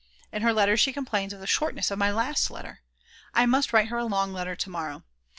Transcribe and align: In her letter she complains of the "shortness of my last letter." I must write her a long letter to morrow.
In 0.31 0.41
her 0.41 0.51
letter 0.51 0.75
she 0.75 0.91
complains 0.91 1.31
of 1.31 1.39
the 1.41 1.45
"shortness 1.45 1.91
of 1.91 1.99
my 1.99 2.11
last 2.11 2.49
letter." 2.49 2.79
I 3.35 3.45
must 3.45 3.71
write 3.71 3.89
her 3.89 3.99
a 3.99 4.05
long 4.05 4.33
letter 4.33 4.55
to 4.55 4.69
morrow. 4.71 5.03